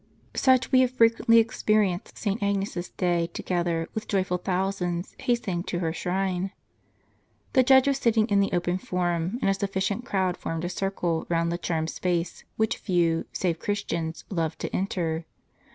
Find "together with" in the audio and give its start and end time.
3.33-4.07